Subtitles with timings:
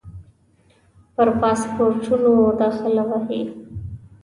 [1.15, 3.41] پر پاسپورټونو داخله وهي.